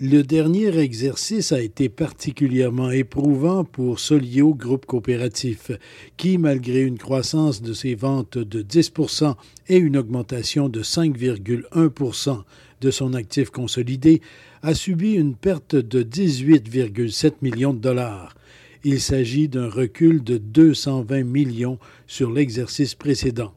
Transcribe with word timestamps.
Le 0.00 0.22
dernier 0.22 0.78
exercice 0.78 1.50
a 1.50 1.60
été 1.60 1.88
particulièrement 1.88 2.92
éprouvant 2.92 3.64
pour 3.64 3.98
Solio 3.98 4.54
Groupe 4.54 4.86
Coopératif, 4.86 5.72
qui, 6.16 6.38
malgré 6.38 6.82
une 6.82 6.98
croissance 6.98 7.62
de 7.62 7.72
ses 7.72 7.96
ventes 7.96 8.38
de 8.38 8.62
10% 8.62 9.34
et 9.66 9.76
une 9.76 9.96
augmentation 9.96 10.68
de 10.68 10.84
5,1% 10.84 12.42
de 12.80 12.90
son 12.92 13.12
actif 13.12 13.50
consolidé, 13.50 14.22
a 14.62 14.72
subi 14.72 15.14
une 15.14 15.34
perte 15.34 15.74
de 15.74 16.04
18,7 16.04 17.32
millions 17.42 17.74
de 17.74 17.80
dollars. 17.80 18.36
Il 18.84 19.00
s'agit 19.00 19.48
d'un 19.48 19.68
recul 19.68 20.22
de 20.22 20.38
220 20.38 21.24
millions 21.24 21.80
sur 22.06 22.30
l'exercice 22.30 22.94
précédent. 22.94 23.52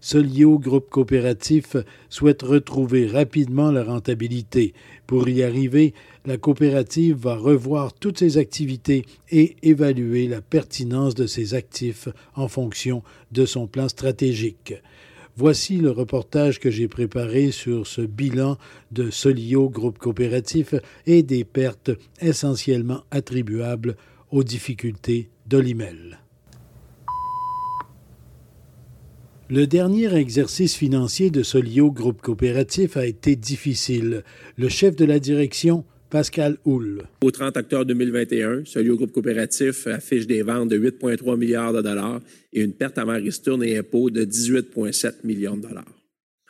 Solio 0.00 0.58
Groupe 0.58 0.90
Coopératif 0.90 1.76
souhaite 2.08 2.42
retrouver 2.42 3.06
rapidement 3.06 3.70
la 3.70 3.84
rentabilité. 3.84 4.74
Pour 5.06 5.28
y 5.28 5.42
arriver, 5.42 5.94
la 6.24 6.36
coopérative 6.36 7.16
va 7.16 7.36
revoir 7.36 7.92
toutes 7.92 8.18
ses 8.18 8.38
activités 8.38 9.04
et 9.30 9.56
évaluer 9.62 10.28
la 10.28 10.40
pertinence 10.40 11.14
de 11.14 11.26
ses 11.26 11.54
actifs 11.54 12.08
en 12.34 12.48
fonction 12.48 13.02
de 13.32 13.46
son 13.46 13.66
plan 13.66 13.88
stratégique. 13.88 14.74
Voici 15.38 15.76
le 15.76 15.90
reportage 15.90 16.58
que 16.58 16.70
j'ai 16.70 16.88
préparé 16.88 17.50
sur 17.50 17.86
ce 17.86 18.00
bilan 18.00 18.56
de 18.90 19.10
Solio 19.10 19.68
Groupe 19.68 19.98
Coopératif 19.98 20.74
et 21.04 21.22
des 21.22 21.44
pertes 21.44 21.90
essentiellement 22.20 23.04
attribuables 23.10 23.96
aux 24.30 24.42
difficultés 24.42 25.28
d'Olimel. 25.46 26.18
Le 29.48 29.68
dernier 29.68 30.12
exercice 30.16 30.74
financier 30.74 31.30
de 31.30 31.44
Solio 31.44 31.92
Groupe 31.92 32.20
Coopératif 32.20 32.96
a 32.96 33.06
été 33.06 33.36
difficile. 33.36 34.24
Le 34.58 34.68
chef 34.68 34.96
de 34.96 35.04
la 35.04 35.20
direction, 35.20 35.84
Pascal 36.10 36.56
Houle. 36.64 37.04
Au 37.22 37.30
30 37.30 37.56
octobre 37.56 37.84
2021, 37.84 38.64
Solio 38.64 38.96
Groupe 38.96 39.12
Coopératif 39.12 39.86
affiche 39.86 40.26
des 40.26 40.42
ventes 40.42 40.70
de 40.70 40.76
8,3 40.76 41.36
milliards 41.36 41.72
de 41.72 41.80
dollars 41.80 42.20
et 42.52 42.62
une 42.62 42.72
perte 42.72 42.98
avant 42.98 43.14
ristourne 43.14 43.62
et 43.62 43.78
impôts 43.78 44.10
de 44.10 44.24
18,7 44.24 45.14
millions 45.22 45.56
de 45.56 45.62
dollars. 45.62 45.94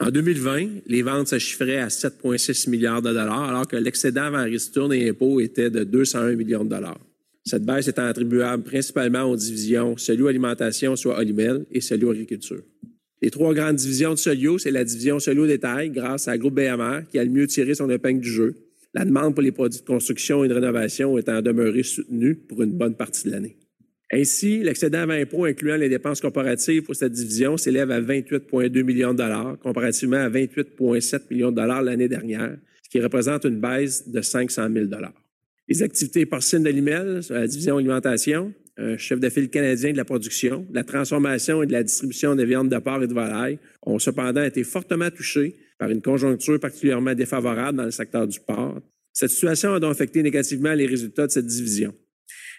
En 0.00 0.08
2020, 0.08 0.66
les 0.86 1.02
ventes 1.02 1.28
se 1.28 1.38
chiffraient 1.38 1.80
à 1.80 1.88
7,6 1.88 2.70
milliards 2.70 3.02
de 3.02 3.10
dollars, 3.10 3.50
alors 3.50 3.68
que 3.68 3.76
l'excédent 3.76 4.22
avant 4.22 4.44
ristourne 4.44 4.94
et 4.94 5.10
impôts 5.10 5.40
était 5.40 5.68
de 5.68 5.84
201 5.84 6.34
millions 6.34 6.64
de 6.64 6.70
dollars. 6.70 7.00
Cette 7.44 7.64
baisse 7.64 7.86
étant 7.86 8.06
attribuable 8.06 8.64
principalement 8.64 9.22
aux 9.22 9.36
divisions 9.36 9.96
Solio 9.96 10.26
Alimentation, 10.26 10.96
soit 10.96 11.16
Olimel, 11.16 11.64
et 11.70 11.80
Solio 11.80 12.10
Agriculture. 12.10 12.62
Les 13.22 13.30
trois 13.30 13.54
grandes 13.54 13.76
divisions 13.76 14.10
de 14.10 14.18
Solio, 14.18 14.58
c'est 14.58 14.70
la 14.70 14.84
division 14.84 15.18
Solio 15.18 15.46
Détail, 15.46 15.90
grâce 15.90 16.28
à 16.28 16.36
Groupe 16.36 16.54
BMR, 16.54 17.00
qui 17.10 17.18
a 17.18 17.24
le 17.24 17.30
mieux 17.30 17.46
tiré 17.46 17.74
son 17.74 17.88
épingle 17.88 18.20
du 18.20 18.28
jeu. 18.28 18.54
La 18.92 19.04
demande 19.04 19.34
pour 19.34 19.42
les 19.42 19.52
produits 19.52 19.80
de 19.80 19.86
construction 19.86 20.44
et 20.44 20.48
de 20.48 20.54
rénovation 20.54 21.16
étant 21.16 21.40
demeurée 21.40 21.82
soutenue 21.82 22.34
pour 22.34 22.62
une 22.62 22.72
bonne 22.72 22.94
partie 22.94 23.26
de 23.26 23.32
l'année. 23.32 23.56
Ainsi, 24.12 24.60
l'excédent 24.62 25.00
avant 25.00 25.14
impôts 25.14 25.46
incluant 25.46 25.76
les 25.76 25.88
dépenses 25.88 26.20
corporatives 26.20 26.82
pour 26.82 26.94
cette 26.94 27.12
division 27.12 27.56
s'élève 27.56 27.90
à 27.90 28.00
28,2 28.00 28.82
millions 28.84 29.12
de 29.12 29.18
dollars, 29.18 29.58
comparativement 29.58 30.18
à 30.18 30.30
28,7 30.30 31.22
millions 31.30 31.50
de 31.50 31.56
dollars 31.56 31.82
l'année 31.82 32.08
dernière, 32.08 32.56
ce 32.84 32.88
qui 32.88 33.00
représente 33.00 33.44
une 33.44 33.60
baisse 33.60 34.08
de 34.08 34.20
500 34.20 34.68
000 34.72 34.86
dollars. 34.86 35.14
Les 35.68 35.82
activités 35.82 36.24
porcines 36.24 36.62
de 36.62 36.70
l'IMEL, 36.70 37.20
la 37.30 37.48
division 37.48 37.78
alimentation, 37.78 38.54
un 38.78 38.96
chef 38.96 39.20
de 39.20 39.28
file 39.28 39.48
canadien 39.48 39.92
de 39.92 39.96
la 39.96 40.04
production, 40.04 40.66
de 40.68 40.74
la 40.74 40.84
transformation 40.84 41.62
et 41.62 41.66
de 41.66 41.72
la 41.72 41.82
distribution 41.82 42.34
des 42.34 42.44
viandes 42.44 42.68
de 42.68 42.78
porc 42.78 43.02
et 43.02 43.06
de 43.06 43.14
volaille, 43.14 43.58
ont 43.82 43.98
cependant 43.98 44.42
été 44.42 44.64
fortement 44.64 45.10
touchés 45.10 45.56
par 45.78 45.90
une 45.90 46.02
conjoncture 46.02 46.60
particulièrement 46.60 47.14
défavorable 47.14 47.78
dans 47.78 47.84
le 47.84 47.90
secteur 47.90 48.26
du 48.26 48.40
porc. 48.40 48.80
Cette 49.12 49.30
situation 49.30 49.74
a 49.74 49.80
donc 49.80 49.92
affecté 49.92 50.22
négativement 50.22 50.74
les 50.74 50.86
résultats 50.86 51.26
de 51.26 51.32
cette 51.32 51.46
division. 51.46 51.94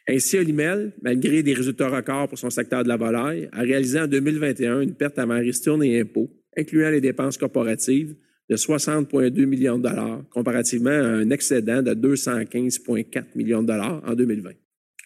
Ainsi, 0.09 0.37
Olimel, 0.37 0.93
malgré 1.01 1.43
des 1.43 1.53
résultats 1.53 1.89
records 1.89 2.29
pour 2.29 2.39
son 2.39 2.49
secteur 2.49 2.83
de 2.83 2.87
la 2.87 2.95
volaille, 2.95 3.49
a 3.51 3.61
réalisé 3.61 3.99
en 3.99 4.07
2021 4.07 4.81
une 4.81 4.95
perte 4.95 5.19
avant 5.19 5.37
ristourne 5.37 5.83
et 5.83 5.99
impôts, 5.99 6.31
incluant 6.57 6.89
les 6.89 7.01
dépenses 7.01 7.37
corporatives, 7.37 8.15
de 8.49 8.55
60,2 8.55 9.45
millions 9.45 9.77
de 9.77 9.83
dollars, 9.83 10.23
comparativement 10.29 10.89
à 10.89 11.07
un 11.07 11.29
excédent 11.29 11.81
de 11.83 11.93
215,4 11.93 13.25
millions 13.35 13.61
de 13.61 13.67
dollars 13.67 14.01
en 14.07 14.13
2020. 14.13 14.51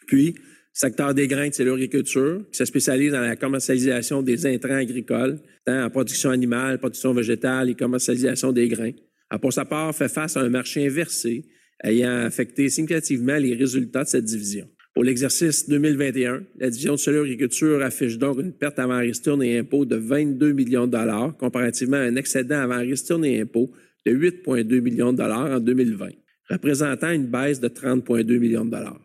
Puis, 0.06 0.36
secteur 0.74 1.14
des 1.14 1.28
grains 1.28 1.50
c'est 1.52 1.66
l'agriculture, 1.66 2.44
qui 2.52 2.58
se 2.58 2.66
spécialise 2.66 3.12
dans 3.12 3.22
la 3.22 3.36
commercialisation 3.36 4.22
des 4.22 4.46
intrants 4.46 4.76
agricoles, 4.76 5.40
tant 5.66 5.84
en 5.84 5.90
production 5.90 6.30
animale, 6.30 6.80
production 6.80 7.14
végétale 7.14 7.70
et 7.70 7.76
commercialisation 7.76 8.52
des 8.52 8.68
grains, 8.68 8.92
a 9.30 9.40
pour 9.40 9.54
sa 9.54 9.66
part 9.66 9.96
fait 9.96 10.10
face 10.10 10.38
à 10.38 10.42
un 10.42 10.50
marché 10.50 10.86
inversé 10.86 11.46
ayant 11.84 12.26
affecté 12.26 12.70
significativement 12.70 13.38
les 13.38 13.56
résultats 13.56 14.04
de 14.04 14.10
cette 14.10 14.26
division. 14.26 14.68
Pour 14.94 15.06
l'exercice 15.06 15.70
2021, 15.70 16.44
la 16.60 16.70
division 16.70 16.94
de 16.94 17.00
Solio 17.00 17.24
Agriculture 17.24 17.82
affiche 17.82 18.18
donc 18.18 18.40
une 18.40 18.52
perte 18.52 18.78
avant 18.78 19.00
ristourne 19.00 19.42
et 19.42 19.58
impôts 19.58 19.86
de 19.86 19.96
22 19.96 20.52
millions 20.52 20.86
de 20.86 20.92
dollars, 20.92 21.36
comparativement 21.38 21.98
à 21.98 22.02
un 22.02 22.16
excédent 22.18 22.60
avant 22.60 22.80
ristourne 22.80 23.24
et 23.24 23.40
impôts 23.40 23.72
de 24.06 24.12
8,2 24.12 24.82
millions 24.82 25.14
de 25.14 25.18
dollars 25.18 25.50
en 25.50 25.60
2020, 25.60 26.10
représentant 26.50 27.12
une 27.12 27.28
baisse 27.28 27.62
de 27.62 27.70
30,2 27.70 28.38
millions 28.38 28.66
de 28.66 28.72
dollars. 28.72 29.00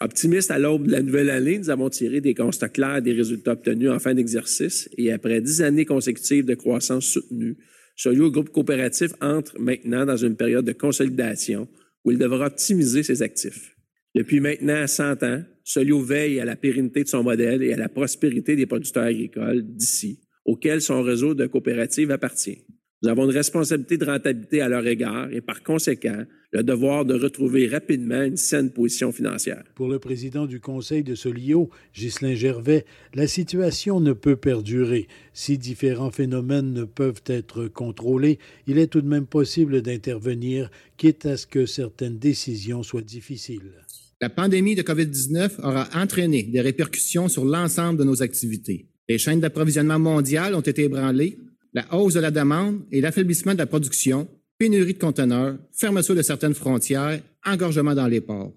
Optimiste 0.00 0.52
à 0.52 0.60
l'aube 0.60 0.86
de 0.86 0.92
la 0.92 1.02
nouvelle 1.02 1.28
année, 1.28 1.58
nous 1.58 1.70
avons 1.70 1.90
tiré 1.90 2.20
des 2.20 2.32
constats 2.32 2.68
clairs 2.68 3.02
des 3.02 3.12
résultats 3.12 3.52
obtenus 3.52 3.90
en 3.90 3.98
fin 3.98 4.14
d'exercice 4.14 4.88
et 4.96 5.10
après 5.10 5.40
dix 5.40 5.60
années 5.60 5.86
consécutives 5.86 6.44
de 6.44 6.54
croissance 6.54 7.04
soutenue, 7.04 7.56
Solio 7.96 8.30
Groupe 8.30 8.50
Coopératif 8.50 9.10
entre 9.20 9.58
maintenant 9.58 10.06
dans 10.06 10.16
une 10.16 10.36
période 10.36 10.64
de 10.64 10.72
consolidation 10.72 11.68
où 12.04 12.12
il 12.12 12.18
devra 12.18 12.46
optimiser 12.46 13.02
ses 13.02 13.22
actifs. 13.22 13.74
Depuis 14.14 14.38
maintenant 14.38 14.86
100 14.86 15.24
ans, 15.24 15.42
Solio 15.64 16.00
veille 16.00 16.38
à 16.38 16.44
la 16.44 16.54
pérennité 16.54 17.02
de 17.02 17.08
son 17.08 17.24
modèle 17.24 17.64
et 17.64 17.72
à 17.72 17.76
la 17.76 17.88
prospérité 17.88 18.54
des 18.54 18.66
producteurs 18.66 19.02
agricoles 19.02 19.62
d'ici, 19.62 20.20
auxquels 20.44 20.80
son 20.80 21.02
réseau 21.02 21.34
de 21.34 21.46
coopératives 21.46 22.12
appartient. 22.12 22.64
Nous 23.00 23.08
avons 23.08 23.26
une 23.26 23.36
responsabilité 23.36 23.96
de 23.96 24.04
rentabilité 24.04 24.60
à 24.60 24.68
leur 24.68 24.84
égard 24.84 25.28
et 25.30 25.40
par 25.40 25.62
conséquent, 25.62 26.24
le 26.50 26.64
devoir 26.64 27.04
de 27.04 27.14
retrouver 27.14 27.68
rapidement 27.68 28.22
une 28.22 28.36
saine 28.36 28.70
position 28.70 29.12
financière. 29.12 29.62
Pour 29.76 29.86
le 29.86 30.00
président 30.00 30.46
du 30.46 30.58
Conseil 30.58 31.04
de 31.04 31.14
Solio, 31.14 31.70
Ghislain 31.94 32.34
Gervais, 32.34 32.84
la 33.14 33.28
situation 33.28 34.00
ne 34.00 34.12
peut 34.12 34.34
perdurer. 34.34 35.06
Si 35.32 35.58
différents 35.58 36.10
phénomènes 36.10 36.72
ne 36.72 36.82
peuvent 36.84 37.22
être 37.26 37.68
contrôlés, 37.68 38.40
il 38.66 38.78
est 38.78 38.88
tout 38.88 39.02
de 39.02 39.08
même 39.08 39.26
possible 39.26 39.80
d'intervenir, 39.80 40.68
quitte 40.96 41.24
à 41.26 41.36
ce 41.36 41.46
que 41.46 41.66
certaines 41.66 42.18
décisions 42.18 42.82
soient 42.82 43.02
difficiles. 43.02 43.74
La 44.20 44.30
pandémie 44.30 44.74
de 44.74 44.82
COVID-19 44.82 45.60
aura 45.62 45.88
entraîné 45.94 46.42
des 46.42 46.60
répercussions 46.60 47.28
sur 47.28 47.44
l'ensemble 47.44 48.00
de 48.00 48.04
nos 48.04 48.24
activités. 48.24 48.86
Les 49.08 49.18
chaînes 49.18 49.40
d'approvisionnement 49.40 50.00
mondiales 50.00 50.56
ont 50.56 50.60
été 50.60 50.84
ébranlées, 50.84 51.38
la 51.74 51.94
hausse 51.94 52.14
de 52.14 52.20
la 52.20 52.30
demande 52.30 52.82
et 52.90 53.00
l'affaiblissement 53.00 53.52
de 53.52 53.58
la 53.58 53.66
production, 53.66 54.28
pénurie 54.58 54.94
de 54.94 54.98
conteneurs, 54.98 55.56
fermeture 55.72 56.14
de 56.14 56.22
certaines 56.22 56.54
frontières, 56.54 57.20
engorgement 57.46 57.94
dans 57.94 58.06
les 58.08 58.20
ports. 58.20 58.52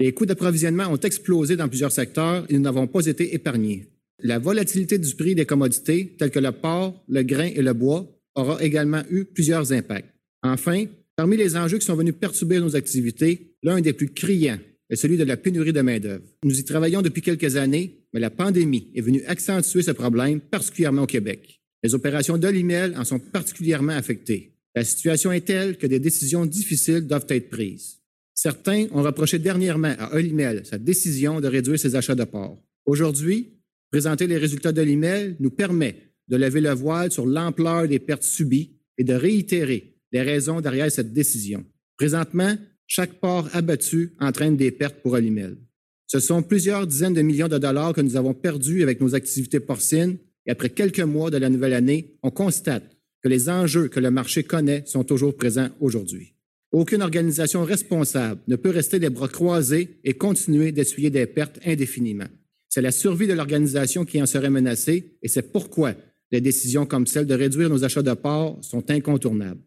Les 0.00 0.12
coûts 0.12 0.26
d'approvisionnement 0.26 0.88
ont 0.88 0.98
explosé 0.98 1.56
dans 1.56 1.68
plusieurs 1.68 1.92
secteurs 1.92 2.44
et 2.48 2.54
nous 2.54 2.60
n'avons 2.60 2.88
pas 2.88 3.06
été 3.06 3.34
épargnés. 3.34 3.88
La 4.20 4.38
volatilité 4.38 4.98
du 4.98 5.14
prix 5.14 5.34
des 5.34 5.46
commodités, 5.46 6.16
telles 6.18 6.30
que 6.30 6.40
le 6.40 6.52
porc, 6.52 7.04
le 7.08 7.22
grain 7.22 7.50
et 7.54 7.62
le 7.62 7.72
bois, 7.72 8.06
aura 8.34 8.62
également 8.62 9.02
eu 9.10 9.24
plusieurs 9.24 9.72
impacts. 9.72 10.12
Enfin, 10.42 10.86
parmi 11.16 11.36
les 11.36 11.56
enjeux 11.56 11.78
qui 11.78 11.86
sont 11.86 11.94
venus 11.94 12.14
perturber 12.18 12.58
nos 12.58 12.74
activités, 12.74 13.56
l'un 13.62 13.80
des 13.80 13.92
plus 13.92 14.08
criants 14.08 14.58
est 14.90 14.96
celui 14.96 15.16
de 15.16 15.24
la 15.24 15.36
pénurie 15.36 15.72
de 15.72 15.80
main-d'œuvre. 15.80 16.24
Nous 16.44 16.58
y 16.58 16.64
travaillons 16.64 17.02
depuis 17.02 17.22
quelques 17.22 17.56
années, 17.56 18.04
mais 18.12 18.20
la 18.20 18.30
pandémie 18.30 18.90
est 18.94 19.00
venue 19.00 19.24
accentuer 19.26 19.82
ce 19.82 19.92
problème, 19.92 20.40
particulièrement 20.40 21.02
au 21.02 21.06
Québec. 21.06 21.60
Les 21.84 21.94
opérations 21.94 22.38
d'Olimel 22.38 22.96
en 22.96 23.04
sont 23.04 23.18
particulièrement 23.18 23.92
affectées. 23.92 24.54
La 24.74 24.84
situation 24.84 25.30
est 25.32 25.42
telle 25.42 25.76
que 25.76 25.86
des 25.86 26.00
décisions 26.00 26.46
difficiles 26.46 27.06
doivent 27.06 27.26
être 27.28 27.50
prises. 27.50 28.00
Certains 28.32 28.86
ont 28.92 29.02
reproché 29.02 29.38
dernièrement 29.38 29.94
à 29.98 30.14
Olimel 30.14 30.64
sa 30.64 30.78
décision 30.78 31.42
de 31.42 31.46
réduire 31.46 31.78
ses 31.78 31.94
achats 31.94 32.14
de 32.14 32.24
porc. 32.24 32.58
Aujourd'hui, 32.86 33.60
présenter 33.90 34.26
les 34.26 34.38
résultats 34.38 34.72
d'Olimel 34.72 35.36
nous 35.40 35.50
permet 35.50 35.96
de 36.26 36.36
lever 36.36 36.62
le 36.62 36.72
voile 36.72 37.12
sur 37.12 37.26
l'ampleur 37.26 37.86
des 37.86 37.98
pertes 37.98 38.22
subies 38.22 38.78
et 38.96 39.04
de 39.04 39.12
réitérer 39.12 39.94
les 40.10 40.22
raisons 40.22 40.62
derrière 40.62 40.90
cette 40.90 41.12
décision. 41.12 41.66
Présentement, 41.98 42.56
chaque 42.86 43.20
port 43.20 43.48
abattu 43.52 44.14
entraîne 44.20 44.56
des 44.56 44.70
pertes 44.70 45.02
pour 45.02 45.12
Olimel. 45.12 45.58
Ce 46.06 46.18
sont 46.18 46.42
plusieurs 46.42 46.86
dizaines 46.86 47.14
de 47.14 47.20
millions 47.20 47.48
de 47.48 47.58
dollars 47.58 47.92
que 47.92 48.00
nous 48.00 48.16
avons 48.16 48.32
perdus 48.32 48.82
avec 48.82 49.02
nos 49.02 49.14
activités 49.14 49.60
porcines 49.60 50.16
et 50.46 50.50
après 50.50 50.70
quelques 50.70 51.00
mois 51.00 51.30
de 51.30 51.36
la 51.36 51.48
nouvelle 51.48 51.74
année, 51.74 52.16
on 52.22 52.30
constate 52.30 52.96
que 53.22 53.28
les 53.28 53.48
enjeux 53.48 53.88
que 53.88 54.00
le 54.00 54.10
marché 54.10 54.44
connaît 54.44 54.82
sont 54.86 55.04
toujours 55.04 55.36
présents 55.36 55.70
aujourd'hui. 55.80 56.34
Aucune 56.72 57.02
organisation 57.02 57.64
responsable 57.64 58.40
ne 58.48 58.56
peut 58.56 58.70
rester 58.70 58.98
les 58.98 59.08
bras 59.08 59.28
croisés 59.28 60.00
et 60.04 60.14
continuer 60.14 60.72
d'essuyer 60.72 61.08
des 61.08 61.26
pertes 61.26 61.60
indéfiniment. 61.64 62.26
C'est 62.68 62.82
la 62.82 62.90
survie 62.90 63.28
de 63.28 63.32
l'organisation 63.32 64.04
qui 64.04 64.20
en 64.20 64.26
serait 64.26 64.50
menacée 64.50 65.16
et 65.22 65.28
c'est 65.28 65.52
pourquoi 65.52 65.94
des 66.32 66.40
décisions 66.40 66.84
comme 66.84 67.06
celle 67.06 67.26
de 67.26 67.34
réduire 67.34 67.70
nos 67.70 67.84
achats 67.84 68.02
de 68.02 68.12
porc 68.12 68.58
sont 68.62 68.90
incontournables. 68.90 69.60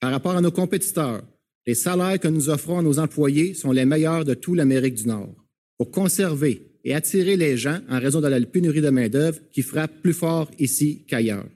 Par 0.00 0.10
rapport 0.10 0.36
à 0.36 0.42
nos 0.42 0.50
compétiteurs, 0.50 1.22
les 1.66 1.74
salaires 1.74 2.20
que 2.20 2.28
nous 2.28 2.50
offrons 2.50 2.78
à 2.78 2.82
nos 2.82 2.98
employés 2.98 3.54
sont 3.54 3.72
les 3.72 3.86
meilleurs 3.86 4.24
de 4.24 4.34
toute 4.34 4.56
l'Amérique 4.56 4.94
du 4.94 5.06
Nord. 5.06 5.34
Pour 5.78 5.90
conserver 5.90 6.69
et 6.84 6.94
attirer 6.94 7.36
les 7.36 7.56
gens 7.56 7.80
en 7.88 7.98
raison 7.98 8.20
de 8.20 8.28
la 8.28 8.40
pénurie 8.40 8.80
de 8.80 8.90
main-d'œuvre 8.90 9.38
qui 9.52 9.62
frappe 9.62 10.00
plus 10.02 10.12
fort 10.12 10.50
ici 10.58 11.04
qu'ailleurs. 11.06 11.46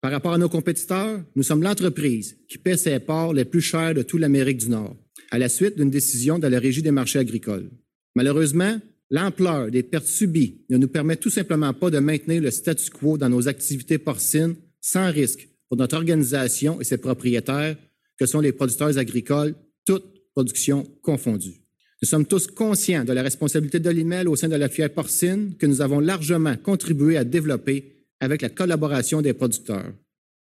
Par 0.00 0.12
rapport 0.12 0.34
à 0.34 0.38
nos 0.38 0.48
compétiteurs, 0.48 1.22
nous 1.34 1.42
sommes 1.42 1.62
l'entreprise 1.62 2.36
qui 2.48 2.58
paie 2.58 2.76
ses 2.76 2.98
ports 2.98 3.32
les 3.32 3.44
plus 3.44 3.62
chers 3.62 3.94
de 3.94 4.02
toute 4.02 4.20
l'Amérique 4.20 4.58
du 4.58 4.68
Nord, 4.68 4.96
à 5.30 5.38
la 5.38 5.48
suite 5.48 5.76
d'une 5.76 5.90
décision 5.90 6.38
de 6.38 6.46
la 6.46 6.58
Régie 6.58 6.82
des 6.82 6.90
marchés 6.90 7.18
agricoles. 7.18 7.70
Malheureusement, 8.14 8.78
l'ampleur 9.10 9.70
des 9.70 9.82
pertes 9.82 10.06
subies 10.06 10.62
ne 10.68 10.76
nous 10.76 10.88
permet 10.88 11.16
tout 11.16 11.30
simplement 11.30 11.72
pas 11.72 11.90
de 11.90 11.98
maintenir 12.00 12.42
le 12.42 12.50
statu 12.50 12.90
quo 12.90 13.16
dans 13.16 13.30
nos 13.30 13.48
activités 13.48 13.98
porcines 13.98 14.56
sans 14.80 15.10
risque 15.10 15.48
pour 15.68 15.78
notre 15.78 15.96
organisation 15.96 16.80
et 16.80 16.84
ses 16.84 16.98
propriétaires, 16.98 17.76
que 18.18 18.26
sont 18.26 18.40
les 18.40 18.52
producteurs 18.52 18.98
agricoles, 18.98 19.54
toutes 19.86 20.04
productions 20.34 20.84
confondues. 21.00 21.63
Nous 22.04 22.10
sommes 22.10 22.26
tous 22.26 22.48
conscients 22.48 23.02
de 23.02 23.14
la 23.14 23.22
responsabilité 23.22 23.80
de 23.80 23.88
l'IMEL 23.88 24.28
au 24.28 24.36
sein 24.36 24.48
de 24.48 24.56
la 24.56 24.68
filière 24.68 24.92
porcine 24.92 25.54
que 25.58 25.64
nous 25.64 25.80
avons 25.80 26.00
largement 26.00 26.54
contribué 26.54 27.16
à 27.16 27.24
développer 27.24 27.94
avec 28.20 28.42
la 28.42 28.50
collaboration 28.50 29.22
des 29.22 29.32
producteurs. 29.32 29.90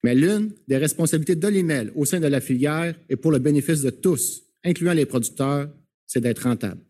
Mais 0.04 0.16
l'une 0.16 0.52
des 0.68 0.76
responsabilités 0.76 1.38
de 1.38 1.48
l'IMEL 1.48 1.94
au 1.96 2.04
sein 2.04 2.20
de 2.20 2.28
la 2.28 2.42
filière 2.42 2.94
et 3.10 3.16
pour 3.16 3.32
le 3.32 3.40
bénéfice 3.40 3.84
de 3.84 3.90
tous, 3.90 4.44
incluant 4.66 4.92
les 4.92 5.06
producteurs, 5.06 5.70
c'est 6.06 6.20
d'être 6.20 6.44
rentable. 6.44 6.82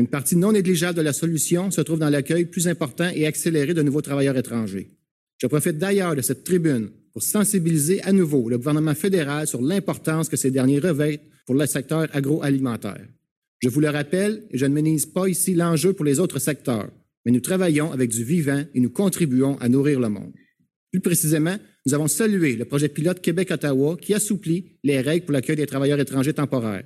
Une 0.00 0.08
partie 0.08 0.34
non 0.34 0.50
négligeable 0.50 0.98
de 0.98 1.02
la 1.02 1.12
solution 1.12 1.70
se 1.70 1.82
trouve 1.82 2.00
dans 2.00 2.10
l'accueil 2.10 2.46
plus 2.46 2.66
important 2.66 3.08
et 3.14 3.24
accéléré 3.24 3.72
de 3.72 3.82
nouveaux 3.82 4.02
travailleurs 4.02 4.36
étrangers. 4.36 4.88
Je 5.40 5.46
profite 5.46 5.78
d'ailleurs 5.78 6.16
de 6.16 6.22
cette 6.22 6.42
tribune 6.42 6.90
pour 7.12 7.22
sensibiliser 7.22 8.02
à 8.02 8.10
nouveau 8.10 8.48
le 8.48 8.58
gouvernement 8.58 8.96
fédéral 8.96 9.46
sur 9.46 9.62
l'importance 9.62 10.28
que 10.28 10.36
ces 10.36 10.50
derniers 10.50 10.80
revêtent 10.80 11.22
pour 11.46 11.54
le 11.54 11.66
secteur 11.66 12.08
agroalimentaire. 12.12 13.06
Je 13.60 13.68
vous 13.68 13.80
le 13.80 13.90
rappelle, 13.90 14.44
et 14.50 14.58
je 14.58 14.66
ne 14.66 14.74
minimise 14.74 15.06
pas 15.06 15.28
ici 15.28 15.54
l'enjeu 15.54 15.92
pour 15.92 16.04
les 16.04 16.20
autres 16.20 16.38
secteurs, 16.38 16.90
mais 17.24 17.32
nous 17.32 17.40
travaillons 17.40 17.92
avec 17.92 18.10
du 18.10 18.22
vivant 18.22 18.64
et 18.74 18.80
nous 18.80 18.90
contribuons 18.90 19.58
à 19.58 19.68
nourrir 19.68 19.98
le 19.98 20.08
monde. 20.08 20.32
Plus 20.92 21.00
précisément, 21.00 21.56
nous 21.84 21.94
avons 21.94 22.08
salué 22.08 22.56
le 22.56 22.64
projet 22.64 22.88
pilote 22.88 23.20
Québec-Ottawa 23.20 23.96
qui 24.00 24.14
assouplit 24.14 24.78
les 24.84 25.00
règles 25.00 25.24
pour 25.24 25.32
l'accueil 25.32 25.56
des 25.56 25.66
travailleurs 25.66 26.00
étrangers 26.00 26.32
temporaires. 26.32 26.84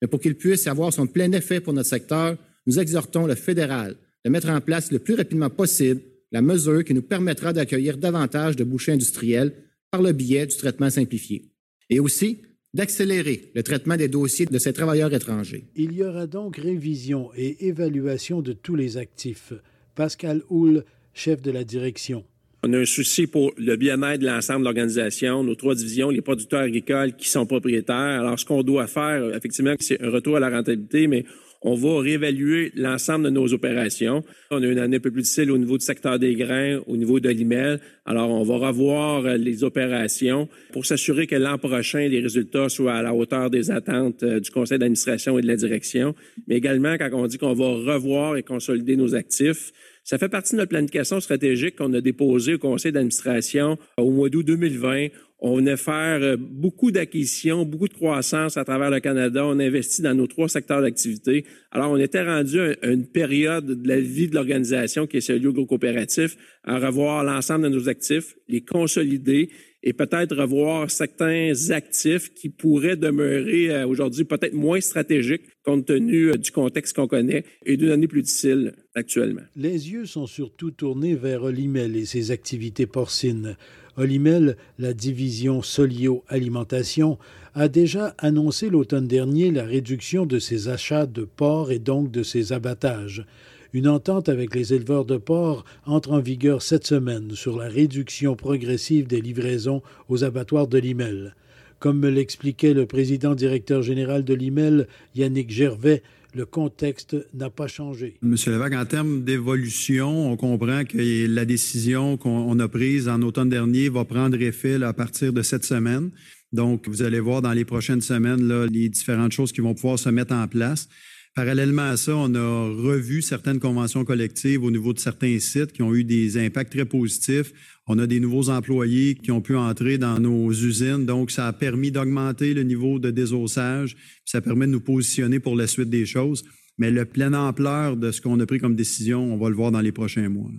Mais 0.00 0.08
pour 0.08 0.20
qu'il 0.20 0.36
puisse 0.36 0.66
avoir 0.66 0.92
son 0.92 1.06
plein 1.06 1.32
effet 1.32 1.60
pour 1.60 1.72
notre 1.72 1.88
secteur, 1.88 2.36
nous 2.66 2.78
exhortons 2.78 3.26
le 3.26 3.34
fédéral 3.34 3.96
de 4.24 4.30
mettre 4.30 4.50
en 4.50 4.60
place 4.60 4.92
le 4.92 4.98
plus 4.98 5.14
rapidement 5.14 5.50
possible 5.50 6.02
la 6.32 6.42
mesure 6.42 6.84
qui 6.84 6.94
nous 6.94 7.02
permettra 7.02 7.52
d'accueillir 7.52 7.96
davantage 7.96 8.56
de 8.56 8.64
bouchers 8.64 8.92
industriels 8.92 9.52
par 9.90 10.02
le 10.02 10.12
biais 10.12 10.46
du 10.46 10.56
traitement 10.56 10.90
simplifié. 10.90 11.50
Et 11.88 11.98
aussi 11.98 12.42
d'accélérer 12.74 13.50
le 13.54 13.62
traitement 13.62 13.96
des 13.96 14.08
dossiers 14.08 14.46
de 14.46 14.58
ces 14.58 14.72
travailleurs 14.72 15.12
étrangers. 15.12 15.64
Il 15.76 15.92
y 15.92 16.04
aura 16.04 16.26
donc 16.26 16.56
révision 16.56 17.30
et 17.36 17.66
évaluation 17.66 18.42
de 18.42 18.52
tous 18.52 18.76
les 18.76 18.96
actifs. 18.96 19.52
Pascal 19.94 20.42
Houle, 20.50 20.84
chef 21.14 21.42
de 21.42 21.50
la 21.50 21.64
direction. 21.64 22.24
On 22.62 22.72
a 22.74 22.78
un 22.78 22.84
souci 22.84 23.26
pour 23.26 23.52
le 23.56 23.76
bien-être 23.76 24.20
de 24.20 24.26
l'ensemble 24.26 24.60
de 24.60 24.64
l'organisation, 24.64 25.42
nos 25.42 25.54
trois 25.54 25.74
divisions, 25.74 26.10
les 26.10 26.20
producteurs 26.20 26.60
agricoles 26.60 27.16
qui 27.16 27.28
sont 27.28 27.46
propriétaires. 27.46 27.96
Alors, 27.96 28.38
ce 28.38 28.44
qu'on 28.44 28.62
doit 28.62 28.86
faire, 28.86 29.34
effectivement, 29.34 29.74
c'est 29.80 30.00
un 30.02 30.10
retour 30.10 30.36
à 30.36 30.40
la 30.40 30.50
rentabilité, 30.50 31.06
mais 31.06 31.24
on 31.62 31.74
va 31.74 32.00
réévaluer 32.00 32.72
l'ensemble 32.74 33.26
de 33.26 33.30
nos 33.30 33.52
opérations. 33.52 34.24
On 34.50 34.62
a 34.62 34.66
une 34.66 34.78
année 34.78 34.96
un 34.96 35.00
peu 35.00 35.10
plus 35.10 35.22
difficile 35.22 35.50
au 35.50 35.58
niveau 35.58 35.76
du 35.76 35.84
secteur 35.84 36.18
des 36.18 36.34
grains, 36.34 36.80
au 36.86 36.96
niveau 36.96 37.20
de 37.20 37.28
l'IMEL. 37.28 37.80
Alors, 38.06 38.30
on 38.30 38.42
va 38.42 38.68
revoir 38.68 39.26
euh, 39.26 39.36
les 39.36 39.62
opérations 39.62 40.48
pour 40.72 40.86
s'assurer 40.86 41.26
que 41.26 41.36
l'an 41.36 41.58
prochain, 41.58 42.08
les 42.08 42.20
résultats 42.20 42.68
soient 42.68 42.94
à 42.94 43.02
la 43.02 43.14
hauteur 43.14 43.50
des 43.50 43.70
attentes 43.70 44.22
euh, 44.22 44.40
du 44.40 44.50
conseil 44.50 44.78
d'administration 44.78 45.38
et 45.38 45.42
de 45.42 45.46
la 45.46 45.56
direction. 45.56 46.14
Mais 46.48 46.56
également, 46.56 46.96
quand 46.96 47.10
on 47.12 47.26
dit 47.26 47.36
qu'on 47.36 47.52
va 47.52 47.92
revoir 47.92 48.36
et 48.36 48.42
consolider 48.42 48.96
nos 48.96 49.14
actifs, 49.14 49.72
ça 50.04 50.18
fait 50.18 50.28
partie 50.28 50.52
de 50.52 50.58
notre 50.58 50.70
planification 50.70 51.20
stratégique 51.20 51.76
qu'on 51.76 51.92
a 51.92 52.00
déposée 52.00 52.54
au 52.54 52.58
conseil 52.58 52.92
d'administration 52.92 53.78
au 53.96 54.10
mois 54.10 54.28
d'août 54.28 54.44
2020. 54.46 55.08
On 55.42 55.56
venait 55.56 55.78
faire 55.78 56.22
euh, 56.22 56.36
beaucoup 56.38 56.90
d'acquisitions, 56.90 57.64
beaucoup 57.64 57.88
de 57.88 57.94
croissance 57.94 58.58
à 58.58 58.64
travers 58.64 58.90
le 58.90 59.00
Canada. 59.00 59.46
On 59.46 59.58
investit 59.58 60.02
dans 60.02 60.14
nos 60.14 60.26
trois 60.26 60.48
secteurs 60.48 60.82
d'activité. 60.82 61.46
Alors, 61.70 61.90
on 61.90 61.96
était 61.96 62.22
rendu 62.22 62.60
à 62.60 62.86
une 62.90 63.06
période 63.06 63.64
de 63.64 63.88
la 63.88 63.98
vie 64.00 64.28
de 64.28 64.34
l'organisation 64.34 65.06
qui 65.06 65.16
est 65.16 65.22
celui 65.22 65.46
au 65.46 65.64
coopératif, 65.64 66.36
à 66.64 66.78
revoir 66.78 67.24
l'ensemble 67.24 67.64
de 67.64 67.68
nos 67.70 67.88
actifs, 67.88 68.36
les 68.48 68.60
consolider 68.60 69.48
et 69.82 69.92
peut-être 69.92 70.36
revoir 70.36 70.90
certains 70.90 71.52
actifs 71.70 72.32
qui 72.34 72.48
pourraient 72.50 72.96
demeurer 72.96 73.70
euh, 73.70 73.86
aujourd'hui 73.86 74.24
peut-être 74.24 74.52
moins 74.52 74.80
stratégiques 74.80 75.46
compte 75.64 75.86
tenu 75.86 76.30
euh, 76.30 76.36
du 76.36 76.50
contexte 76.50 76.96
qu'on 76.96 77.06
connaît 77.06 77.44
et 77.64 77.76
d'une 77.76 77.90
année 77.90 78.08
plus 78.08 78.22
difficile 78.22 78.74
actuellement. 78.94 79.42
Les 79.56 79.90
yeux 79.90 80.06
sont 80.06 80.26
surtout 80.26 80.70
tournés 80.70 81.14
vers 81.14 81.44
Olimel 81.44 81.96
et 81.96 82.04
ses 82.04 82.30
activités 82.30 82.86
porcines. 82.86 83.56
Olimel, 83.96 84.56
la 84.78 84.92
division 84.92 85.62
Solio 85.62 86.24
Alimentation, 86.28 87.18
a 87.54 87.68
déjà 87.68 88.14
annoncé 88.18 88.70
l'automne 88.70 89.08
dernier 89.08 89.50
la 89.50 89.64
réduction 89.64 90.26
de 90.26 90.38
ses 90.38 90.68
achats 90.68 91.06
de 91.06 91.24
porc 91.24 91.72
et 91.72 91.78
donc 91.78 92.10
de 92.10 92.22
ses 92.22 92.52
abattages. 92.52 93.26
Une 93.72 93.86
entente 93.86 94.28
avec 94.28 94.56
les 94.56 94.74
éleveurs 94.74 95.04
de 95.04 95.16
porc 95.16 95.64
entre 95.86 96.10
en 96.10 96.18
vigueur 96.18 96.60
cette 96.60 96.86
semaine 96.86 97.30
sur 97.36 97.56
la 97.56 97.68
réduction 97.68 98.34
progressive 98.34 99.06
des 99.06 99.20
livraisons 99.20 99.80
aux 100.08 100.24
abattoirs 100.24 100.66
de 100.66 100.78
Limel. 100.78 101.36
Comme 101.78 102.00
me 102.00 102.10
l'expliquait 102.10 102.74
le 102.74 102.86
président 102.86 103.36
directeur 103.36 103.82
général 103.82 104.24
de 104.24 104.34
Limel, 104.34 104.88
Yannick 105.14 105.50
Gervais, 105.52 106.02
le 106.34 106.46
contexte 106.46 107.16
n'a 107.32 107.48
pas 107.48 107.68
changé. 107.68 108.16
Monsieur 108.22 108.52
Levac, 108.52 108.72
en 108.74 108.84
termes 108.86 109.22
d'évolution, 109.22 110.32
on 110.32 110.36
comprend 110.36 110.84
que 110.84 111.26
la 111.28 111.44
décision 111.44 112.16
qu'on 112.16 112.58
a 112.58 112.68
prise 112.68 113.08
en 113.08 113.22
automne 113.22 113.50
dernier 113.50 113.88
va 113.88 114.04
prendre 114.04 114.40
effet 114.42 114.82
à 114.82 114.92
partir 114.92 115.32
de 115.32 115.42
cette 115.42 115.64
semaine. 115.64 116.10
Donc, 116.52 116.88
vous 116.88 117.02
allez 117.02 117.20
voir 117.20 117.40
dans 117.40 117.52
les 117.52 117.64
prochaines 117.64 118.00
semaines 118.00 118.66
les 118.66 118.88
différentes 118.88 119.32
choses 119.32 119.52
qui 119.52 119.60
vont 119.60 119.74
pouvoir 119.74 119.98
se 119.98 120.08
mettre 120.08 120.34
en 120.34 120.48
place. 120.48 120.88
Parallèlement 121.34 121.90
à 121.90 121.96
ça, 121.96 122.16
on 122.16 122.34
a 122.34 122.68
revu 122.68 123.22
certaines 123.22 123.60
conventions 123.60 124.04
collectives 124.04 124.64
au 124.64 124.70
niveau 124.70 124.92
de 124.92 124.98
certains 124.98 125.38
sites 125.38 125.72
qui 125.72 125.82
ont 125.82 125.94
eu 125.94 126.02
des 126.02 126.36
impacts 126.36 126.72
très 126.72 126.84
positifs. 126.84 127.52
On 127.86 127.98
a 128.00 128.06
des 128.08 128.18
nouveaux 128.18 128.50
employés 128.50 129.14
qui 129.14 129.30
ont 129.30 129.40
pu 129.40 129.54
entrer 129.54 129.96
dans 129.96 130.18
nos 130.18 130.50
usines, 130.50 131.06
donc 131.06 131.30
ça 131.30 131.46
a 131.46 131.52
permis 131.52 131.92
d'augmenter 131.92 132.52
le 132.52 132.64
niveau 132.64 132.98
de 132.98 133.12
désossage, 133.12 133.96
ça 134.24 134.40
permet 134.40 134.66
de 134.66 134.72
nous 134.72 134.80
positionner 134.80 135.38
pour 135.38 135.54
la 135.54 135.68
suite 135.68 135.88
des 135.88 136.04
choses. 136.04 136.44
Mais 136.78 136.90
le 136.90 137.04
plein 137.04 137.32
ampleur 137.32 137.96
de 137.96 138.10
ce 138.10 138.20
qu'on 138.20 138.40
a 138.40 138.46
pris 138.46 138.58
comme 138.58 138.74
décision, 138.74 139.32
on 139.32 139.36
va 139.36 139.50
le 139.50 139.54
voir 139.54 139.70
dans 139.70 139.80
les 139.80 139.92
prochains 139.92 140.28
mois. 140.28 140.50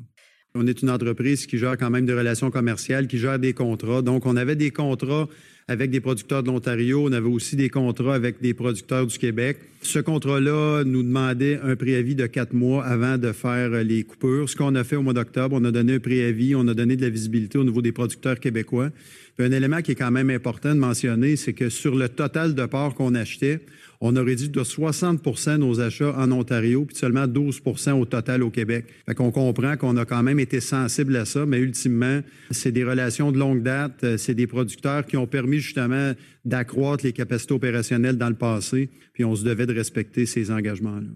On 0.53 0.67
est 0.67 0.81
une 0.81 0.89
entreprise 0.89 1.47
qui 1.47 1.57
gère 1.57 1.77
quand 1.77 1.89
même 1.89 2.05
des 2.05 2.13
relations 2.13 2.51
commerciales, 2.51 3.07
qui 3.07 3.17
gère 3.17 3.39
des 3.39 3.53
contrats. 3.53 4.01
Donc, 4.01 4.25
on 4.25 4.35
avait 4.35 4.57
des 4.57 4.71
contrats 4.71 5.27
avec 5.71 5.89
des 5.89 5.99
producteurs 5.99 6.43
de 6.43 6.47
l'Ontario. 6.47 7.05
On 7.07 7.11
avait 7.11 7.29
aussi 7.29 7.55
des 7.55 7.69
contrats 7.69 8.13
avec 8.13 8.41
des 8.41 8.53
producteurs 8.53 9.07
du 9.07 9.17
Québec. 9.17 9.57
Ce 9.81 9.97
contrat-là 9.97 10.83
nous 10.83 11.01
demandait 11.01 11.59
un 11.63 11.75
préavis 11.75 12.13
de 12.13 12.27
quatre 12.27 12.53
mois 12.53 12.85
avant 12.85 13.17
de 13.17 13.31
faire 13.31 13.69
les 13.83 14.03
coupures. 14.03 14.47
Ce 14.47 14.55
qu'on 14.55 14.75
a 14.75 14.83
fait 14.83 14.95
au 14.95 15.01
mois 15.01 15.13
d'octobre, 15.13 15.57
on 15.59 15.65
a 15.65 15.71
donné 15.71 15.95
un 15.95 15.99
préavis, 15.99 16.53
on 16.55 16.67
a 16.67 16.73
donné 16.73 16.95
de 16.95 17.01
la 17.01 17.09
visibilité 17.09 17.57
au 17.57 17.63
niveau 17.63 17.81
des 17.81 17.91
producteurs 17.91 18.39
québécois. 18.39 18.89
Un 19.39 19.51
élément 19.51 19.81
qui 19.81 19.93
est 19.93 19.95
quand 19.95 20.11
même 20.11 20.29
important 20.29 20.75
de 20.75 20.79
mentionner, 20.79 21.35
c'est 21.35 21.53
que 21.53 21.69
sur 21.69 21.95
le 21.95 22.09
total 22.09 22.53
de 22.53 22.65
parts 22.67 22.93
qu'on 22.93 23.15
achetait, 23.15 23.61
on 24.03 24.15
a 24.15 24.23
réduit 24.23 24.49
de 24.49 24.61
60% 24.61 25.57
nos 25.57 25.79
achats 25.79 26.13
en 26.17 26.31
Ontario, 26.31 26.85
puis 26.85 26.97
seulement 26.97 27.27
12% 27.27 27.91
au 27.91 28.05
total 28.05 28.41
au 28.41 28.49
Québec. 28.49 28.85
Fait 29.05 29.13
qu'on 29.13 29.31
comprend 29.31 29.77
qu'on 29.77 29.95
a 29.97 30.05
quand 30.05 30.23
même 30.23 30.39
été 30.39 30.59
sensible 30.59 31.15
à 31.15 31.25
ça, 31.25 31.45
mais 31.45 31.59
ultimement, 31.59 32.21
c'est 32.49 32.71
des 32.71 32.83
relations 32.83 33.31
de 33.31 33.37
longue 33.37 33.61
date, 33.61 34.03
euh, 34.03 34.17
c'est 34.17 34.33
des 34.33 34.47
producteurs 34.47 35.05
qui 35.05 35.17
ont 35.17 35.27
permis 35.27 35.59
justement 35.62 36.13
d'accroître 36.46 37.06
les 37.06 37.13
capacités 37.13 37.53
opérationnelles 37.53 38.18
dans 38.18 38.30
le 38.30 38.36
passé, 38.36 38.89
puis 39.13 39.24
on 39.24 39.36
se 39.36 39.44
devait 39.44 39.65
de 39.65 39.74
respecter 39.74 40.25
ces 40.25 40.51
engagements-là. 40.51 41.10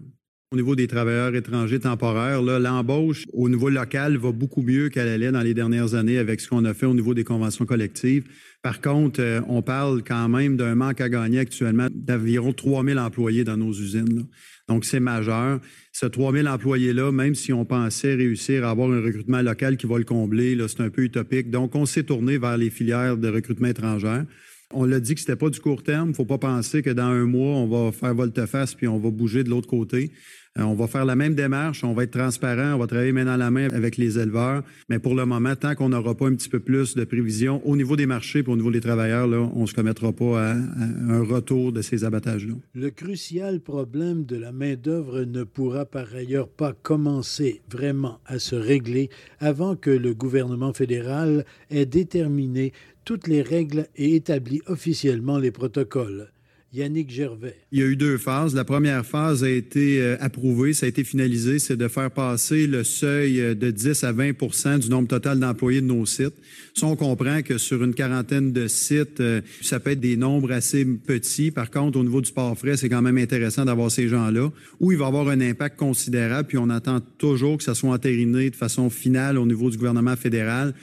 Au 0.52 0.56
niveau 0.56 0.76
des 0.76 0.86
travailleurs 0.86 1.34
étrangers 1.34 1.80
temporaires, 1.80 2.40
l'embauche 2.40 3.24
au 3.32 3.48
niveau 3.48 3.68
local 3.68 4.16
va 4.16 4.30
beaucoup 4.30 4.62
mieux 4.62 4.90
qu'elle 4.90 5.08
allait 5.08 5.32
dans 5.32 5.40
les 5.40 5.54
dernières 5.54 5.94
années 5.94 6.18
avec 6.18 6.40
ce 6.40 6.48
qu'on 6.48 6.64
a 6.64 6.72
fait 6.72 6.86
au 6.86 6.94
niveau 6.94 7.14
des 7.14 7.24
conventions 7.24 7.66
collectives. 7.66 8.22
Par 8.62 8.80
contre, 8.80 9.20
euh, 9.20 9.40
on 9.48 9.62
parle 9.62 10.04
quand 10.04 10.28
même 10.28 10.56
d'un 10.56 10.76
manque 10.76 11.00
à 11.00 11.08
gagner 11.08 11.40
actuellement 11.40 11.88
d'environ 11.92 12.52
3 12.52 12.84
000 12.84 12.96
employés 12.96 13.42
dans 13.42 13.56
nos 13.56 13.72
usines. 13.72 14.28
Donc, 14.68 14.84
c'est 14.84 15.00
majeur. 15.00 15.58
Ce 15.90 16.06
3 16.06 16.32
000 16.32 16.46
employés-là, 16.46 17.10
même 17.10 17.34
si 17.34 17.52
on 17.52 17.64
pensait 17.64 18.14
réussir 18.14 18.64
à 18.64 18.70
avoir 18.70 18.92
un 18.92 19.02
recrutement 19.02 19.42
local 19.42 19.76
qui 19.76 19.88
va 19.88 19.98
le 19.98 20.04
combler, 20.04 20.56
c'est 20.68 20.80
un 20.80 20.90
peu 20.90 21.02
utopique. 21.02 21.50
Donc, 21.50 21.74
on 21.74 21.86
s'est 21.86 22.04
tourné 22.04 22.38
vers 22.38 22.56
les 22.56 22.70
filières 22.70 23.16
de 23.16 23.28
recrutement 23.28 23.66
étrangère. 23.68 24.24
On 24.72 24.84
l'a 24.84 25.00
dit 25.00 25.14
que 25.14 25.20
c'était 25.20 25.36
pas 25.36 25.50
du 25.50 25.60
court 25.60 25.82
terme. 25.82 26.12
Faut 26.14 26.24
pas 26.24 26.38
penser 26.38 26.82
que 26.82 26.90
dans 26.90 27.04
un 27.04 27.24
mois, 27.24 27.56
on 27.56 27.68
va 27.68 27.92
faire 27.92 28.14
volte-face 28.14 28.74
puis 28.74 28.88
on 28.88 28.98
va 28.98 29.10
bouger 29.10 29.44
de 29.44 29.50
l'autre 29.50 29.68
côté. 29.68 30.12
Euh, 30.58 30.62
on 30.62 30.74
va 30.74 30.86
faire 30.86 31.04
la 31.04 31.16
même 31.16 31.34
démarche, 31.34 31.84
on 31.84 31.92
va 31.92 32.04
être 32.04 32.18
transparent, 32.18 32.74
on 32.74 32.78
va 32.78 32.86
travailler 32.86 33.12
main 33.12 33.24
dans 33.24 33.36
la 33.36 33.50
main 33.50 33.68
avec 33.70 33.96
les 33.96 34.18
éleveurs. 34.18 34.62
Mais 34.88 34.98
pour 34.98 35.14
le 35.14 35.26
moment, 35.26 35.54
tant 35.54 35.74
qu'on 35.74 35.90
n'aura 35.90 36.14
pas 36.14 36.26
un 36.26 36.34
petit 36.34 36.48
peu 36.48 36.60
plus 36.60 36.94
de 36.94 37.04
prévision 37.04 37.60
au 37.66 37.76
niveau 37.76 37.96
des 37.96 38.06
marchés 38.06 38.40
et 38.40 38.48
au 38.48 38.56
niveau 38.56 38.70
des 38.70 38.80
travailleurs, 38.80 39.28
on 39.54 39.62
ne 39.62 39.66
se 39.66 39.74
commettra 39.74 40.12
pas 40.12 40.50
à, 40.50 40.54
un 40.54 41.22
retour 41.22 41.72
de 41.72 41.82
ces 41.82 42.04
abattages-là. 42.04 42.54
Le 42.74 42.90
crucial 42.90 43.60
problème 43.60 44.24
de 44.24 44.36
la 44.36 44.52
main-d'œuvre 44.52 45.24
ne 45.24 45.44
pourra 45.44 45.84
par 45.84 46.14
ailleurs 46.14 46.48
pas 46.48 46.72
commencer 46.72 47.62
vraiment 47.70 48.20
à 48.26 48.38
se 48.38 48.56
régler 48.56 49.10
avant 49.40 49.76
que 49.76 49.90
le 49.90 50.14
gouvernement 50.14 50.72
fédéral 50.72 51.44
ait 51.70 51.86
déterminé 51.86 52.72
toutes 53.04 53.28
les 53.28 53.42
règles 53.42 53.86
et 53.96 54.16
établi 54.16 54.60
officiellement 54.66 55.38
les 55.38 55.50
protocoles. 55.50 56.30
Yannick 56.76 57.10
Gervais. 57.10 57.56
Il 57.72 57.78
y 57.78 57.82
a 57.82 57.86
eu 57.86 57.96
deux 57.96 58.18
phases. 58.18 58.54
La 58.54 58.64
première 58.64 59.04
phase 59.06 59.42
a 59.42 59.48
été 59.48 60.00
euh, 60.00 60.16
approuvée, 60.20 60.74
ça 60.74 60.84
a 60.84 60.88
été 60.88 61.04
finalisé, 61.04 61.58
c'est 61.58 61.76
de 61.76 61.88
faire 61.88 62.10
passer 62.10 62.66
le 62.66 62.84
seuil 62.84 63.40
euh, 63.40 63.54
de 63.54 63.70
10 63.70 64.04
à 64.04 64.12
20% 64.12 64.80
du 64.80 64.90
nombre 64.90 65.08
total 65.08 65.40
d'employés 65.40 65.80
de 65.80 65.86
nos 65.86 66.04
sites. 66.04 66.34
Ça, 66.74 66.86
on 66.86 66.94
comprend 66.94 67.40
que 67.40 67.56
sur 67.56 67.82
une 67.82 67.94
quarantaine 67.94 68.52
de 68.52 68.68
sites, 68.68 69.20
euh, 69.20 69.40
ça 69.62 69.80
peut 69.80 69.92
être 69.92 70.00
des 70.00 70.16
nombres 70.16 70.52
assez 70.52 70.84
petits. 70.84 71.50
Par 71.50 71.70
contre, 71.70 71.98
au 71.98 72.04
niveau 72.04 72.20
du 72.20 72.28
sport 72.28 72.56
frais, 72.58 72.76
c'est 72.76 72.90
quand 72.90 73.02
même 73.02 73.18
intéressant 73.18 73.64
d'avoir 73.64 73.90
ces 73.90 74.08
gens-là, 74.08 74.50
où 74.78 74.92
il 74.92 74.98
va 74.98 75.06
avoir 75.06 75.28
un 75.28 75.40
impact 75.40 75.78
considérable, 75.78 76.48
puis 76.48 76.58
on 76.58 76.68
attend 76.68 77.00
toujours 77.16 77.56
que 77.56 77.64
ça 77.64 77.74
soit 77.74 77.90
entériné 77.90 78.50
de 78.50 78.56
façon 78.56 78.90
finale 78.90 79.38
au 79.38 79.46
niveau 79.46 79.70
du 79.70 79.78
gouvernement 79.78 80.16
fédéral 80.16 80.74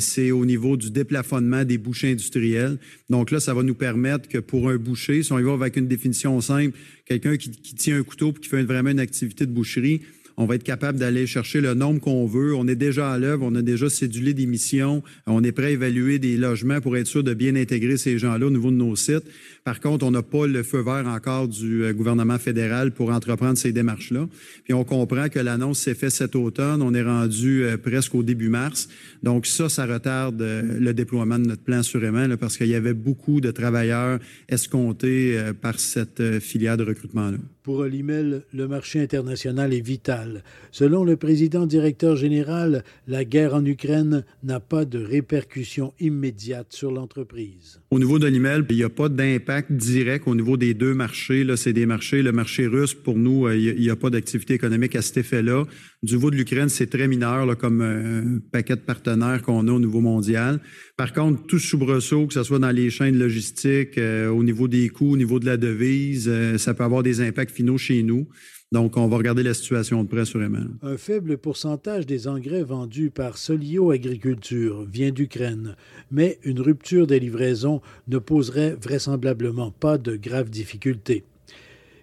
c'est 0.00 0.30
au 0.30 0.44
niveau 0.44 0.76
du 0.76 0.90
déplafonnement 0.90 1.64
des 1.64 1.78
bouchers 1.78 2.12
industriels. 2.12 2.78
Donc 3.08 3.30
là, 3.30 3.40
ça 3.40 3.54
va 3.54 3.62
nous 3.62 3.74
permettre 3.74 4.28
que 4.28 4.38
pour 4.38 4.68
un 4.68 4.76
boucher, 4.76 5.22
si 5.22 5.32
on 5.32 5.38
y 5.38 5.42
va 5.42 5.52
avec 5.52 5.76
une 5.76 5.88
définition 5.88 6.40
simple, 6.40 6.76
quelqu'un 7.06 7.36
qui, 7.36 7.50
tient 7.50 7.98
un 7.98 8.02
couteau 8.02 8.30
et 8.30 8.40
qui 8.40 8.48
fait 8.48 8.62
vraiment 8.62 8.90
une 8.90 9.00
activité 9.00 9.46
de 9.46 9.52
boucherie, 9.52 10.02
on 10.38 10.46
va 10.46 10.54
être 10.54 10.62
capable 10.62 10.98
d'aller 10.98 11.26
chercher 11.26 11.60
le 11.60 11.74
nombre 11.74 12.00
qu'on 12.00 12.24
veut. 12.24 12.54
On 12.54 12.68
est 12.68 12.76
déjà 12.76 13.10
à 13.12 13.18
l'œuvre, 13.18 13.44
on 13.44 13.54
a 13.56 13.60
déjà 13.60 13.90
cédulé 13.90 14.34
des 14.34 14.46
missions, 14.46 15.02
on 15.26 15.42
est 15.42 15.50
prêt 15.50 15.66
à 15.66 15.70
évaluer 15.70 16.20
des 16.20 16.36
logements 16.36 16.80
pour 16.80 16.96
être 16.96 17.08
sûr 17.08 17.24
de 17.24 17.34
bien 17.34 17.56
intégrer 17.56 17.96
ces 17.96 18.18
gens-là 18.18 18.46
au 18.46 18.50
niveau 18.50 18.70
de 18.70 18.76
nos 18.76 18.94
sites. 18.94 19.24
Par 19.64 19.80
contre, 19.80 20.06
on 20.06 20.12
n'a 20.12 20.22
pas 20.22 20.46
le 20.46 20.62
feu 20.62 20.80
vert 20.80 21.06
encore 21.08 21.48
du 21.48 21.82
euh, 21.82 21.92
gouvernement 21.92 22.38
fédéral 22.38 22.92
pour 22.92 23.10
entreprendre 23.10 23.58
ces 23.58 23.72
démarches-là. 23.72 24.28
Puis 24.64 24.72
on 24.74 24.84
comprend 24.84 25.28
que 25.28 25.40
l'annonce 25.40 25.80
s'est 25.80 25.94
faite 25.94 26.12
cet 26.12 26.36
automne, 26.36 26.82
on 26.82 26.94
est 26.94 27.02
rendu 27.02 27.64
euh, 27.64 27.76
presque 27.76 28.14
au 28.14 28.22
début 28.22 28.48
mars. 28.48 28.88
Donc 29.24 29.44
ça, 29.44 29.68
ça 29.68 29.86
retarde 29.86 30.40
euh, 30.40 30.78
le 30.78 30.94
déploiement 30.94 31.40
de 31.40 31.48
notre 31.48 31.62
plan 31.62 31.80
assurément 31.80 32.26
parce 32.36 32.56
qu'il 32.56 32.68
y 32.68 32.76
avait 32.76 32.94
beaucoup 32.94 33.40
de 33.40 33.50
travailleurs 33.50 34.20
escomptés 34.48 35.36
par 35.60 35.80
cette 35.80 36.38
filière 36.38 36.76
de 36.76 36.84
recrutement-là. 36.84 37.38
Pour 37.68 37.80
Olimel, 37.80 38.44
le 38.54 38.66
marché 38.66 38.98
international 38.98 39.74
est 39.74 39.86
vital. 39.86 40.42
Selon 40.70 41.04
le 41.04 41.16
président 41.16 41.66
directeur 41.66 42.16
général, 42.16 42.82
la 43.06 43.26
guerre 43.26 43.54
en 43.54 43.62
Ukraine 43.62 44.24
n'a 44.42 44.58
pas 44.58 44.86
de 44.86 44.98
répercussions 44.98 45.92
immédiates 46.00 46.72
sur 46.72 46.90
l'entreprise. 46.90 47.78
Au 47.90 47.98
niveau 47.98 48.18
d'Olimel, 48.18 48.64
il 48.70 48.76
n'y 48.76 48.84
a 48.84 48.88
pas 48.88 49.10
d'impact 49.10 49.70
direct 49.72 50.26
au 50.26 50.34
niveau 50.34 50.56
des 50.56 50.72
deux 50.72 50.94
marchés. 50.94 51.44
C'est 51.56 51.74
des 51.74 51.84
marchés. 51.84 52.22
Le 52.22 52.32
marché 52.32 52.66
russe, 52.66 52.94
pour 52.94 53.18
nous, 53.18 53.46
euh, 53.46 53.54
il 53.54 53.80
n'y 53.82 53.90
a, 53.90 53.96
pas 53.96 54.08
d'activité 54.08 54.54
économique 54.54 54.96
à 54.96 55.02
cet 55.02 55.18
effet-là. 55.18 55.64
Du 56.02 56.14
niveau 56.14 56.30
de 56.30 56.36
l'Ukraine, 56.36 56.70
c'est 56.70 56.86
très 56.86 57.06
mineur 57.06 57.54
comme 57.58 57.82
euh, 57.82 58.22
un 58.22 58.38
paquet 58.50 58.76
de 58.76 58.80
partenaires 58.80 59.42
qu'on 59.42 59.68
a 59.68 59.72
au 59.72 59.80
niveau 59.80 60.00
mondial. 60.00 60.60
Par 60.96 61.12
contre, 61.12 61.44
tout 61.46 61.58
soubresaut, 61.58 62.28
que 62.28 62.34
ce 62.34 62.44
soit 62.44 62.60
dans 62.60 62.70
les 62.70 62.88
chaînes 62.88 63.18
logistiques, 63.18 63.98
euh, 63.98 64.28
au 64.28 64.42
niveau 64.42 64.68
des 64.68 64.88
coûts, 64.88 65.12
au 65.12 65.16
niveau 65.18 65.38
de 65.38 65.44
la 65.44 65.58
devise, 65.58 66.30
ça 66.56 66.72
peut 66.72 66.84
avoir 66.84 67.02
des 67.02 67.20
impacts 67.20 67.57
chez 67.76 68.02
nous. 68.02 68.28
Donc, 68.70 68.98
on 68.98 69.08
va 69.08 69.16
regarder 69.16 69.42
la 69.42 69.54
situation 69.54 70.02
de 70.02 70.08
près, 70.08 70.26
sûrement. 70.26 70.66
Un 70.82 70.98
faible 70.98 71.38
pourcentage 71.38 72.04
des 72.04 72.28
engrais 72.28 72.62
vendus 72.62 73.10
par 73.10 73.38
Solio 73.38 73.90
Agriculture 73.92 74.84
vient 74.84 75.10
d'Ukraine, 75.10 75.74
mais 76.10 76.38
une 76.44 76.60
rupture 76.60 77.06
des 77.06 77.18
livraisons 77.18 77.80
ne 78.08 78.18
poserait 78.18 78.76
vraisemblablement 78.80 79.70
pas 79.70 79.96
de 79.96 80.16
graves 80.16 80.50
difficultés. 80.50 81.24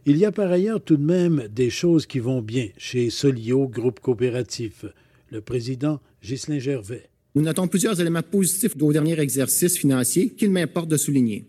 Il 0.08 0.18
y 0.18 0.26
a 0.26 0.32
par 0.32 0.52
ailleurs 0.52 0.84
tout 0.84 0.98
de 0.98 1.06
même 1.06 1.48
des 1.54 1.70
choses 1.70 2.06
qui 2.06 2.20
vont 2.20 2.42
bien 2.42 2.70
chez 2.78 3.10
Solio 3.10 3.68
Groupe 3.68 4.00
Coopératif. 4.00 4.86
Le 5.32 5.42
président 5.42 6.00
Ghislain 6.24 6.60
Gervais. 6.60 7.10
Nous 7.36 7.42
notons 7.42 7.68
plusieurs 7.68 8.00
éléments 8.00 8.22
positifs 8.22 8.76
au 8.80 8.94
dernier 8.94 9.20
exercice 9.20 9.78
financier 9.78 10.30
qu'il 10.30 10.52
m'importe 10.52 10.90
de 10.90 10.98
souligner. 10.98 11.46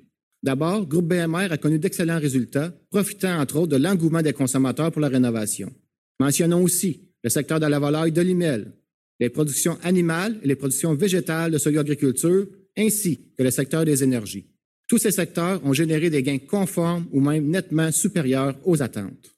D'abord, 0.46 0.86
Groupe 0.86 1.08
BMR 1.08 1.50
a 1.50 1.58
connu 1.58 1.80
d'excellents 1.80 2.20
résultats, 2.20 2.72
profitant 2.88 3.40
entre 3.40 3.56
autres 3.56 3.72
de 3.76 3.82
l'engouement 3.82 4.22
des 4.22 4.32
consommateurs 4.32 4.92
pour 4.92 5.00
la 5.00 5.08
rénovation. 5.08 5.72
Mentionnons 6.20 6.62
aussi 6.62 7.00
le 7.24 7.30
secteur 7.30 7.58
de 7.58 7.66
la 7.66 7.80
volaille 7.80 8.12
de 8.12 8.22
l'IMEL, 8.22 8.72
les 9.18 9.28
productions 9.28 9.76
animales 9.82 10.38
et 10.44 10.46
les 10.46 10.54
productions 10.54 10.94
végétales 10.94 11.50
de 11.50 11.58
soya 11.58 11.80
agriculture, 11.80 12.46
ainsi 12.78 13.32
que 13.36 13.42
le 13.42 13.50
secteur 13.50 13.84
des 13.84 14.04
énergies. 14.04 14.46
Tous 14.86 14.98
ces 14.98 15.10
secteurs 15.10 15.60
ont 15.64 15.72
généré 15.72 16.10
des 16.10 16.22
gains 16.22 16.38
conformes 16.38 17.08
ou 17.10 17.20
même 17.20 17.48
nettement 17.48 17.90
supérieurs 17.90 18.56
aux 18.64 18.80
attentes. 18.80 19.34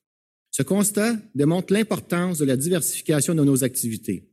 Ce 0.51 0.63
constat 0.63 1.17
démontre 1.35 1.73
l'importance 1.73 2.37
de 2.37 2.45
la 2.45 2.57
diversification 2.57 3.35
de 3.35 3.45
nos 3.45 3.65
activités. 3.65 4.28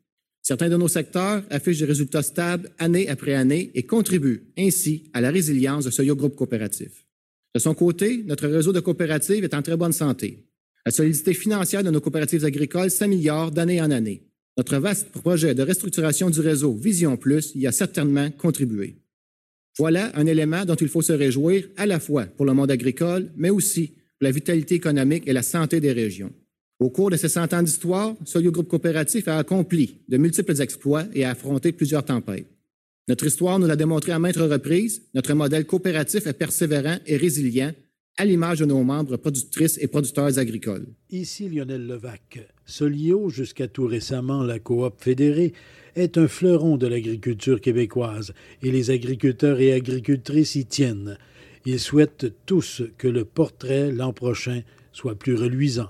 Certains 0.48 0.70
de 0.70 0.78
nos 0.78 0.88
secteurs 0.88 1.42
affichent 1.50 1.80
des 1.80 1.86
résultats 1.86 2.22
stables 2.22 2.70
année 2.78 3.10
après 3.10 3.34
année 3.34 3.72
et 3.74 3.82
contribuent 3.82 4.44
ainsi 4.56 5.10
à 5.12 5.20
la 5.20 5.32
résilience 5.32 5.86
de 5.86 5.90
ce 5.90 6.04
groupe 6.04 6.36
coopératif. 6.36 7.08
De 7.56 7.60
son 7.60 7.74
côté, 7.74 8.24
notre 8.28 8.48
réseau 8.48 8.72
de 8.72 8.80
coopératives 8.80 9.44
est 9.44 9.56
en 9.56 9.64
très 9.64 9.75
bonne 9.75 9.92
santé. 9.92 10.46
La 10.86 10.92
solidité 10.92 11.34
financière 11.34 11.84
de 11.84 11.90
nos 11.90 12.00
coopératives 12.00 12.46
agricoles 12.46 12.92
s'améliore 12.92 13.50
d'année 13.50 13.82
en 13.82 13.90
année. 13.90 14.22
Notre 14.56 14.78
vaste 14.78 15.10
projet 15.10 15.56
de 15.56 15.64
restructuration 15.64 16.30
du 16.30 16.42
réseau 16.42 16.75
Vision 16.75 17.18
Plus 17.18 17.54
y 17.56 17.66
a 17.66 17.72
certainement 17.72 18.30
contribué. 18.30 18.98
Voilà 19.80 20.12
un 20.16 20.28
élément 20.28 20.64
dont 20.64 20.75
il 20.75 20.90
faut 20.90 21.02
se 21.02 21.14
réjouir 21.14 21.68
à 21.75 21.88
la 21.88 22.00
fois 22.00 22.25
pour 22.25 22.46
le 22.46 22.54
monde 22.54 22.70
agricole, 22.70 23.32
mais 23.36 23.50
aussi 23.50 23.88
pour 23.88 24.25
la 24.25 24.32
vitalité 24.32 24.75
économique 24.75 25.24
et 25.25 25.34
la 25.34 25.42
santé 25.42 25.80
des 25.80 25.92
régions. 25.92 26.32
Au 26.79 26.89
cours 26.89 27.10
de 27.10 27.15
ces 27.15 27.29
100 27.29 27.53
ans 27.53 27.63
d'histoire, 27.63 28.15
Solio 28.25 28.51
Groupe 28.51 28.67
Coopératif 28.67 29.29
a 29.29 29.38
accompli 29.38 30.00
de 30.10 30.17
multiples 30.17 30.62
exploits 30.62 31.05
et 31.13 31.24
a 31.24 31.32
affronté 31.32 31.72
plusieurs 31.72 32.03
tempêtes. 32.03 32.48
Notre 33.08 33.27
histoire 33.27 33.60
nous 33.60 33.67
l'a 33.67 33.77
démontré 33.77 34.12
à 34.12 34.20
maintes 34.20 34.36
reprises, 34.36 35.03
notre 35.13 35.34
modèle 35.36 35.65
coopératif 35.65 36.27
est 36.27 36.34
persévérant 36.34 36.98
et 37.05 37.15
résilient, 37.15 37.72
à 38.17 38.25
l'image 38.25 38.60
de 38.60 38.65
nos 38.65 38.84
membres 38.84 39.15
productrices 39.17 39.77
et 39.82 39.88
producteurs 39.88 40.38
agricoles. 40.38 40.88
Ici 41.12 41.48
Lionel 41.48 41.86
Levac. 41.86 42.39
Solio, 42.65 43.29
jusqu'à 43.29 43.67
tout 43.67 43.86
récemment 43.86 44.44
la 44.44 44.60
coop 44.60 44.96
fédérée, 45.00 45.53
est 45.96 46.17
un 46.17 46.27
fleuron 46.27 46.77
de 46.77 46.88
l'agriculture 46.88 47.62
québécoise 47.62 48.34
et 48.62 48.72
les 48.72 48.89
agriculteurs 48.89 49.60
et 49.62 49.72
agricultrices 49.72 50.55
y 50.55 50.65
tiennent. 50.65 51.17
Ils 51.65 51.79
souhaitent 51.79 52.34
tous 52.46 52.84
que 52.98 53.08
le 53.08 53.24
portrait 53.24 53.91
l'an 53.91 54.12
prochain 54.13 54.62
soit 54.91 55.15
plus 55.15 55.36
reluisant. 55.36 55.89